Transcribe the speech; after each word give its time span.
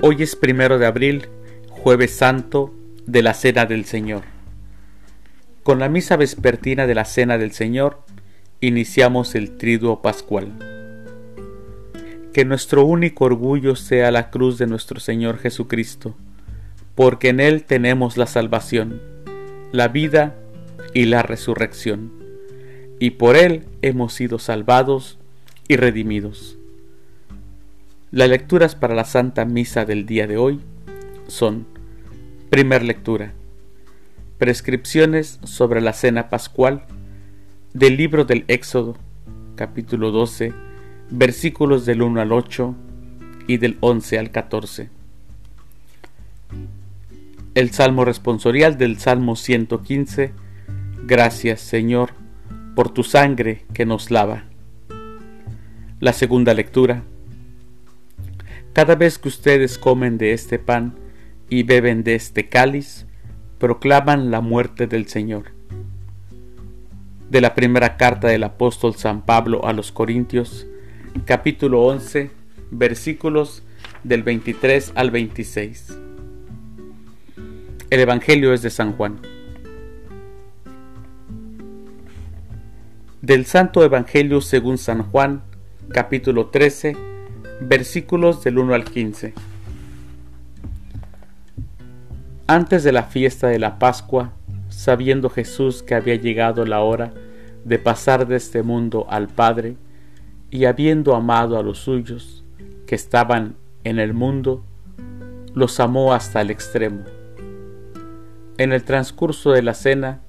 Hoy 0.00 0.22
es 0.22 0.36
primero 0.36 0.78
de 0.78 0.86
abril, 0.86 1.26
jueves 1.70 2.12
santo 2.12 2.72
de 3.06 3.20
la 3.20 3.34
Cena 3.34 3.66
del 3.66 3.84
Señor. 3.84 4.22
Con 5.64 5.80
la 5.80 5.88
misa 5.88 6.16
vespertina 6.16 6.86
de 6.86 6.94
la 6.94 7.04
Cena 7.04 7.36
del 7.36 7.50
Señor 7.50 8.04
iniciamos 8.60 9.34
el 9.34 9.56
triduo 9.56 10.00
pascual. 10.00 10.52
Que 12.32 12.44
nuestro 12.44 12.84
único 12.84 13.24
orgullo 13.24 13.74
sea 13.74 14.12
la 14.12 14.30
cruz 14.30 14.56
de 14.56 14.68
nuestro 14.68 15.00
Señor 15.00 15.38
Jesucristo, 15.38 16.16
porque 16.94 17.30
en 17.30 17.40
Él 17.40 17.64
tenemos 17.64 18.16
la 18.16 18.28
salvación, 18.28 19.02
la 19.72 19.88
vida 19.88 20.36
y 20.94 21.06
la 21.06 21.22
resurrección, 21.24 22.12
y 23.00 23.10
por 23.10 23.34
Él 23.34 23.64
hemos 23.82 24.14
sido 24.14 24.38
salvados 24.38 25.18
y 25.66 25.74
redimidos. 25.74 26.57
Las 28.10 28.30
lecturas 28.30 28.74
para 28.74 28.94
la 28.94 29.04
Santa 29.04 29.44
Misa 29.44 29.84
del 29.84 30.06
día 30.06 30.26
de 30.26 30.38
hoy 30.38 30.60
son, 31.26 31.66
primer 32.48 32.82
lectura, 32.82 33.34
prescripciones 34.38 35.38
sobre 35.44 35.82
la 35.82 35.92
cena 35.92 36.30
pascual 36.30 36.86
del 37.74 37.98
libro 37.98 38.24
del 38.24 38.46
Éxodo, 38.48 38.96
capítulo 39.56 40.10
12, 40.10 40.54
versículos 41.10 41.84
del 41.84 42.00
1 42.00 42.22
al 42.22 42.32
8 42.32 42.74
y 43.46 43.58
del 43.58 43.76
11 43.80 44.18
al 44.18 44.30
14. 44.30 44.88
El 47.54 47.70
Salmo 47.72 48.06
responsorial 48.06 48.78
del 48.78 48.98
Salmo 48.98 49.36
115, 49.36 50.32
Gracias 51.04 51.60
Señor 51.60 52.12
por 52.74 52.88
tu 52.88 53.02
sangre 53.02 53.66
que 53.74 53.84
nos 53.84 54.10
lava. 54.10 54.44
La 56.00 56.14
segunda 56.14 56.54
lectura, 56.54 57.02
cada 58.78 58.94
vez 58.94 59.18
que 59.18 59.26
ustedes 59.26 59.76
comen 59.76 60.18
de 60.18 60.32
este 60.32 60.60
pan 60.60 60.94
y 61.50 61.64
beben 61.64 62.04
de 62.04 62.14
este 62.14 62.48
cáliz, 62.48 63.06
proclaman 63.58 64.30
la 64.30 64.40
muerte 64.40 64.86
del 64.86 65.08
Señor. 65.08 65.46
De 67.28 67.40
la 67.40 67.56
primera 67.56 67.96
carta 67.96 68.28
del 68.28 68.44
apóstol 68.44 68.94
San 68.94 69.22
Pablo 69.26 69.66
a 69.66 69.72
los 69.72 69.90
Corintios, 69.90 70.68
capítulo 71.24 71.82
11, 71.86 72.30
versículos 72.70 73.64
del 74.04 74.22
23 74.22 74.92
al 74.94 75.10
26. 75.10 75.98
El 77.90 77.98
Evangelio 77.98 78.54
es 78.54 78.62
de 78.62 78.70
San 78.70 78.92
Juan. 78.92 79.18
Del 83.22 83.44
Santo 83.44 83.82
Evangelio 83.82 84.40
según 84.40 84.78
San 84.78 85.02
Juan, 85.02 85.42
capítulo 85.92 86.46
13, 86.46 87.07
versículos 87.60 88.42
del 88.44 88.58
1 88.58 88.74
al 88.74 88.84
15. 88.84 89.34
Antes 92.46 92.84
de 92.84 92.92
la 92.92 93.04
fiesta 93.04 93.48
de 93.48 93.58
la 93.58 93.78
Pascua, 93.78 94.32
sabiendo 94.68 95.28
Jesús 95.28 95.82
que 95.82 95.94
había 95.94 96.14
llegado 96.14 96.64
la 96.64 96.80
hora 96.80 97.12
de 97.64 97.78
pasar 97.78 98.26
de 98.26 98.36
este 98.36 98.62
mundo 98.62 99.06
al 99.10 99.28
Padre, 99.28 99.76
y 100.50 100.64
habiendo 100.64 101.14
amado 101.14 101.58
a 101.58 101.62
los 101.62 101.78
suyos 101.78 102.44
que 102.86 102.94
estaban 102.94 103.56
en 103.84 103.98
el 103.98 104.14
mundo, 104.14 104.64
los 105.54 105.78
amó 105.80 106.14
hasta 106.14 106.40
el 106.40 106.50
extremo. 106.50 107.04
En 108.56 108.72
el 108.72 108.82
transcurso 108.84 109.50
de 109.50 109.62
la 109.62 109.74
cena, 109.74 110.20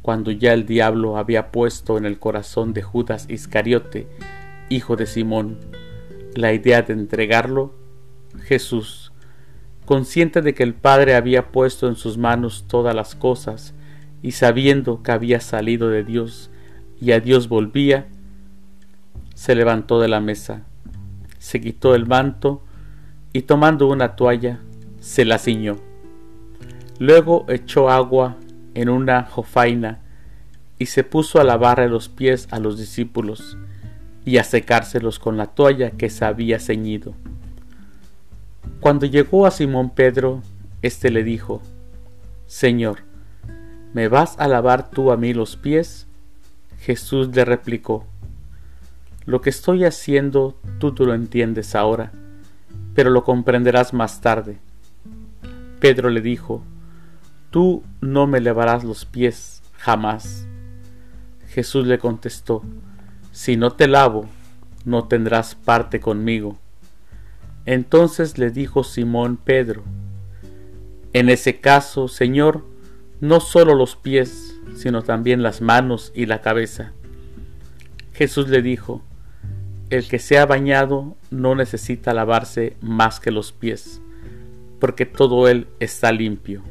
cuando 0.00 0.30
ya 0.30 0.52
el 0.52 0.64
diablo 0.64 1.16
había 1.16 1.50
puesto 1.50 1.98
en 1.98 2.04
el 2.04 2.18
corazón 2.18 2.72
de 2.72 2.82
Judas 2.82 3.26
Iscariote, 3.28 4.06
hijo 4.68 4.96
de 4.96 5.06
Simón, 5.06 5.58
la 6.34 6.52
idea 6.52 6.82
de 6.82 6.92
entregarlo, 6.92 7.74
Jesús, 8.44 9.12
consciente 9.84 10.42
de 10.42 10.54
que 10.54 10.62
el 10.62 10.74
Padre 10.74 11.14
había 11.14 11.50
puesto 11.50 11.88
en 11.88 11.96
sus 11.96 12.18
manos 12.18 12.64
todas 12.68 12.94
las 12.94 13.14
cosas 13.14 13.74
y 14.22 14.32
sabiendo 14.32 15.02
que 15.02 15.12
había 15.12 15.40
salido 15.40 15.88
de 15.88 16.04
Dios 16.04 16.50
y 17.00 17.12
a 17.12 17.20
Dios 17.20 17.48
volvía, 17.48 18.06
se 19.34 19.54
levantó 19.54 20.00
de 20.00 20.08
la 20.08 20.20
mesa, 20.20 20.62
se 21.38 21.60
quitó 21.60 21.94
el 21.94 22.06
manto 22.06 22.62
y 23.32 23.42
tomando 23.42 23.88
una 23.88 24.14
toalla 24.14 24.60
se 25.00 25.24
la 25.24 25.38
ciñó. 25.38 25.78
Luego 26.98 27.46
echó 27.48 27.90
agua 27.90 28.36
en 28.74 28.88
una 28.88 29.24
jofaina 29.24 30.00
y 30.78 30.86
se 30.86 31.02
puso 31.02 31.40
a 31.40 31.44
lavarle 31.44 31.88
los 31.88 32.08
pies 32.08 32.46
a 32.50 32.60
los 32.60 32.78
discípulos 32.78 33.58
y 34.24 34.38
a 34.38 34.44
secárselos 34.44 35.18
con 35.18 35.36
la 35.36 35.46
toalla 35.46 35.90
que 35.90 36.10
se 36.10 36.24
había 36.24 36.58
ceñido. 36.58 37.14
Cuando 38.80 39.06
llegó 39.06 39.46
a 39.46 39.50
Simón 39.50 39.90
Pedro, 39.90 40.42
éste 40.82 41.10
le 41.10 41.24
dijo, 41.24 41.62
Señor, 42.46 43.00
¿me 43.94 44.08
vas 44.08 44.38
a 44.38 44.48
lavar 44.48 44.90
tú 44.90 45.12
a 45.12 45.16
mí 45.16 45.32
los 45.34 45.56
pies? 45.56 46.06
Jesús 46.78 47.34
le 47.34 47.44
replicó, 47.44 48.06
Lo 49.24 49.40
que 49.40 49.50
estoy 49.50 49.84
haciendo 49.84 50.58
tú, 50.78 50.92
tú 50.92 51.06
lo 51.06 51.14
entiendes 51.14 51.74
ahora, 51.74 52.12
pero 52.94 53.10
lo 53.10 53.24
comprenderás 53.24 53.92
más 53.92 54.20
tarde. 54.20 54.58
Pedro 55.80 56.10
le 56.10 56.20
dijo, 56.20 56.62
Tú 57.50 57.82
no 58.00 58.26
me 58.26 58.40
lavarás 58.40 58.82
los 58.82 59.04
pies 59.04 59.62
jamás. 59.78 60.46
Jesús 61.48 61.86
le 61.86 61.98
contestó, 61.98 62.62
si 63.32 63.56
no 63.56 63.70
te 63.70 63.88
lavo, 63.88 64.28
no 64.84 65.08
tendrás 65.08 65.54
parte 65.54 66.00
conmigo. 66.00 66.58
Entonces 67.64 68.36
le 68.36 68.50
dijo 68.50 68.84
Simón 68.84 69.38
Pedro, 69.38 69.82
En 71.14 71.30
ese 71.30 71.58
caso, 71.58 72.08
Señor, 72.08 72.64
no 73.20 73.40
solo 73.40 73.74
los 73.74 73.96
pies, 73.96 74.60
sino 74.74 75.02
también 75.02 75.42
las 75.42 75.62
manos 75.62 76.12
y 76.14 76.26
la 76.26 76.42
cabeza. 76.42 76.92
Jesús 78.12 78.48
le 78.48 78.60
dijo, 78.60 79.02
El 79.88 80.06
que 80.08 80.18
se 80.18 80.38
ha 80.38 80.44
bañado 80.44 81.16
no 81.30 81.54
necesita 81.54 82.12
lavarse 82.12 82.76
más 82.82 83.18
que 83.18 83.30
los 83.30 83.52
pies, 83.52 84.02
porque 84.78 85.06
todo 85.06 85.48
él 85.48 85.68
está 85.80 86.12
limpio. 86.12 86.62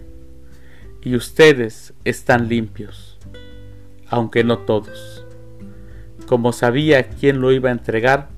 Y 1.02 1.16
ustedes 1.16 1.96
están 2.04 2.50
limpios, 2.50 3.18
aunque 4.08 4.44
no 4.44 4.60
todos 4.60 5.21
como 6.32 6.54
sabía 6.54 7.10
quién 7.10 7.42
lo 7.42 7.52
iba 7.52 7.68
a 7.68 7.74
entregar, 7.74 8.30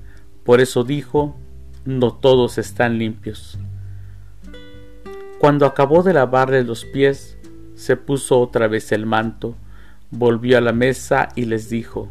por 0.42 0.60
eso 0.60 0.82
dijo, 0.82 1.36
no 1.84 2.12
todos 2.12 2.58
están 2.58 2.98
limpios. 2.98 3.56
Cuando 5.38 5.64
acabó 5.64 6.02
de 6.02 6.12
lavarle 6.12 6.64
los 6.64 6.84
pies, 6.84 7.38
se 7.76 7.96
puso 7.96 8.40
otra 8.40 8.66
vez 8.66 8.90
el 8.90 9.06
manto, 9.06 9.54
volvió 10.10 10.58
a 10.58 10.60
la 10.60 10.72
mesa 10.72 11.28
y 11.36 11.44
les 11.44 11.70
dijo, 11.70 12.10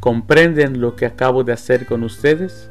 ¿comprenden 0.00 0.80
lo 0.80 0.96
que 0.96 1.04
acabo 1.04 1.44
de 1.44 1.52
hacer 1.52 1.84
con 1.84 2.02
ustedes? 2.02 2.70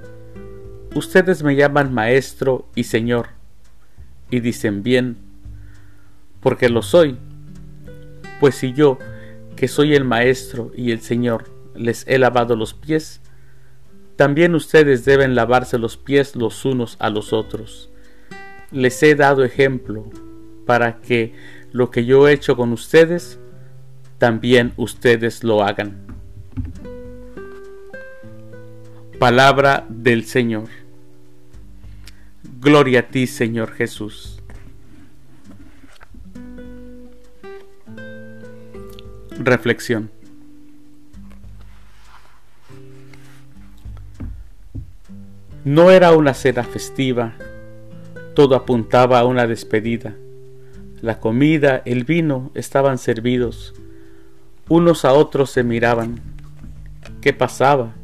Ustedes 0.96 1.44
me 1.44 1.56
llaman 1.56 1.94
maestro 1.94 2.68
y 2.74 2.86
señor, 2.86 3.28
y 4.32 4.40
dicen 4.40 4.82
bien, 4.82 5.18
porque 6.40 6.68
lo 6.68 6.82
soy. 6.82 7.20
Pues 8.40 8.56
si 8.56 8.74
yo, 8.74 8.98
que 9.56 9.68
soy 9.68 9.94
el 9.94 10.04
maestro 10.04 10.72
y 10.76 10.90
el 10.90 11.02
señor, 11.02 11.54
les 11.76 12.06
he 12.08 12.18
lavado 12.18 12.56
los 12.56 12.74
pies, 12.74 13.22
también 14.16 14.56
ustedes 14.56 15.04
deben 15.04 15.36
lavarse 15.36 15.78
los 15.78 15.98
pies 15.98 16.36
los 16.36 16.64
unos 16.66 16.96
a 17.00 17.10
los 17.10 17.34
otros. 17.34 17.90
Les 18.72 19.02
he 19.04 19.16
dado 19.16 19.44
ejemplo 19.44 20.10
para 20.66 21.00
que 21.02 21.34
lo 21.72 21.92
que 21.92 22.06
yo 22.06 22.28
he 22.28 22.34
hecho 22.34 22.56
con 22.56 22.72
ustedes, 22.72 23.40
también 24.18 24.74
ustedes 24.78 25.44
lo 25.44 25.64
hagan. 25.64 26.06
Palabra 29.20 29.86
del 29.90 30.26
Señor. 30.26 30.70
Gloria 32.62 33.02
a 33.02 33.04
ti, 33.04 33.28
Señor 33.28 33.72
Jesús. 33.74 34.42
Reflexión. 39.38 40.15
No 45.66 45.90
era 45.90 46.12
una 46.12 46.36
cena 46.36 46.64
festiva, 46.64 47.34
todo 48.36 48.56
apuntaba 48.56 49.18
a 49.18 49.26
una 49.26 49.48
despedida. 49.48 50.14
La 51.02 51.20
comida, 51.20 51.82
el 51.86 52.04
vino 52.04 52.52
estaban 52.54 53.00
servidos. 53.00 53.74
Unos 54.70 55.06
a 55.06 55.14
otros 55.14 55.50
se 55.50 55.64
miraban. 55.64 56.20
¿Qué 57.20 57.34
pasaba? 57.34 57.96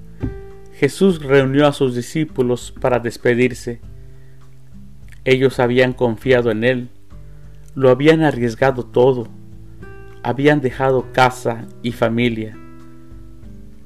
Jesús 0.73 1.21
reunió 1.21 1.67
a 1.67 1.71
sus 1.71 1.93
discípulos 1.93 2.73
para 2.81 2.97
despedirse. 2.97 3.79
Ellos 5.23 5.59
habían 5.59 5.93
confiado 5.93 6.49
en 6.49 6.63
Él, 6.63 6.89
lo 7.75 7.91
habían 7.91 8.23
arriesgado 8.23 8.87
todo, 8.87 9.27
habían 10.23 10.61
dejado 10.61 11.13
casa 11.13 11.67
y 11.83 11.91
familia. 11.91 12.57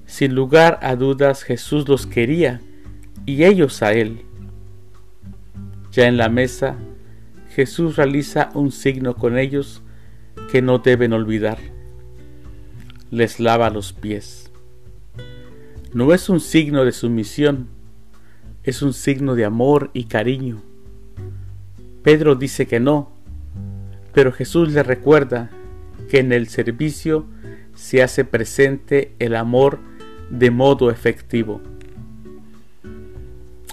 Sin 0.06 0.34
lugar 0.34 0.80
a 0.82 0.96
dudas 0.96 1.44
Jesús 1.44 1.90
los 1.90 2.08
quería 2.08 2.62
y 3.26 3.44
ellos 3.44 3.82
a 3.82 3.94
él. 3.94 4.22
Ya 5.92 6.08
en 6.08 6.18
la 6.18 6.30
mesa, 6.30 6.78
Jesús 7.50 7.96
realiza 7.96 8.50
un 8.54 8.72
signo 8.72 9.16
con 9.16 9.38
ellos 9.38 9.82
que 10.52 10.62
no 10.62 10.80
deben 10.80 11.14
olvidar. 11.14 11.58
Les 13.12 13.40
lava 13.40 13.70
los 13.70 13.94
pies. 13.94 14.52
No 15.94 16.14
es 16.14 16.28
un 16.28 16.42
signo 16.42 16.84
de 16.84 16.92
sumisión, 16.92 17.70
es 18.64 18.82
un 18.82 18.94
signo 18.94 19.36
de 19.36 19.46
amor 19.46 19.92
y 19.94 20.06
cariño. 20.06 20.62
Pedro 22.04 22.36
dice 22.36 22.68
que 22.68 22.80
no, 22.80 23.12
pero 24.14 24.32
Jesús 24.32 24.74
le 24.74 24.84
recuerda 24.84 25.50
que 26.10 26.20
en 26.20 26.32
el 26.34 26.50
servicio 26.50 27.26
se 27.74 28.04
hace 28.04 28.26
presente 28.26 29.16
el 29.20 29.36
amor 29.36 29.80
de 30.30 30.52
modo 30.52 30.92
efectivo. 30.92 31.62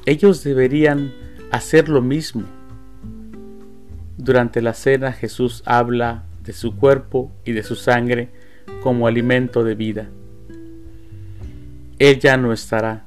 Ellos 0.05 0.43
deberían 0.43 1.13
hacer 1.51 1.89
lo 1.89 2.03
mismo. 2.03 2.43
Durante 4.17 4.61
la 4.61 4.75
cena 4.75 5.13
Jesús 5.13 5.63
habla 5.65 6.25
de 6.43 6.53
su 6.53 6.77
cuerpo 6.77 7.31
y 7.45 7.53
de 7.53 7.63
su 7.63 7.77
sangre 7.77 8.31
como 8.83 9.07
alimento 9.07 9.63
de 9.63 9.75
vida. 9.75 10.09
Él 11.99 12.19
ya 12.19 12.37
no 12.37 12.53
estará, 12.53 13.05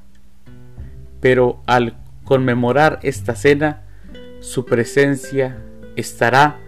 pero 1.20 1.62
al 1.66 1.98
conmemorar 2.24 3.00
esta 3.04 3.36
cena, 3.36 3.84
su 4.40 4.66
presencia 4.66 5.58
estará 5.96 6.60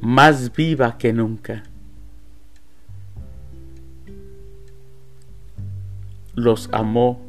más 0.00 0.54
viva 0.54 0.96
que 0.96 1.12
nunca. 1.12 1.64
Los 6.34 6.68
amó 6.72 7.20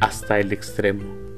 hasta 0.00 0.38
el 0.38 0.52
extremo. 0.52 1.29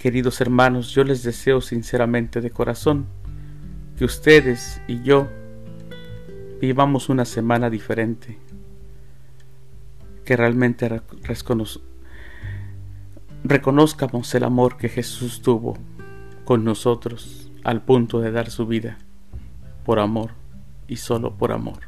Queridos 0.00 0.40
hermanos, 0.40 0.94
yo 0.94 1.04
les 1.04 1.22
deseo 1.22 1.60
sinceramente 1.60 2.40
de 2.40 2.50
corazón 2.50 3.04
que 3.98 4.06
ustedes 4.06 4.80
y 4.88 5.02
yo 5.02 5.28
vivamos 6.58 7.10
una 7.10 7.26
semana 7.26 7.68
diferente, 7.68 8.38
que 10.24 10.38
realmente 10.38 11.02
reconozcamos 13.44 14.34
el 14.34 14.44
amor 14.44 14.78
que 14.78 14.88
Jesús 14.88 15.42
tuvo 15.42 15.76
con 16.46 16.64
nosotros 16.64 17.52
al 17.62 17.82
punto 17.82 18.20
de 18.20 18.30
dar 18.30 18.48
su 18.48 18.66
vida 18.66 18.96
por 19.84 19.98
amor 19.98 20.30
y 20.88 20.96
solo 20.96 21.36
por 21.36 21.52
amor. 21.52 21.80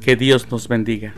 Que 0.00 0.16
Dios 0.16 0.50
nos 0.50 0.66
bendiga. 0.66 1.14